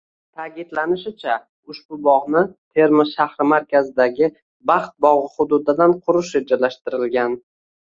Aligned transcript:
Ta’kidlanishicha, 0.37 1.35
ushbu 1.73 1.99
bog‘ni 2.07 2.43
Termiz 2.79 3.13
shahri 3.19 3.49
markazidagi 3.53 4.33
Baxt 4.75 5.01
bog‘i 5.09 5.33
hududidan 5.39 5.99
qurish 6.05 6.39
rejalashtirilgan 6.45 7.43